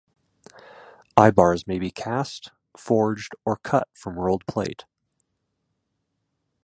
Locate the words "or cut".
3.45-3.87